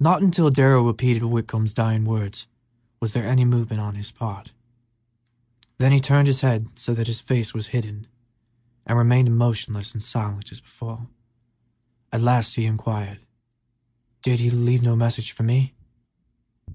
[0.00, 2.46] Not until Darrell repeated Whitcomb's dying words
[2.98, 4.54] was there any movement on his part;
[5.76, 8.06] then he turned his head so that his face was hidden
[8.86, 11.08] and remained motionless and silent as before.
[12.10, 13.20] At last he inquired,
[14.22, 15.74] "Did he leave no message for me?"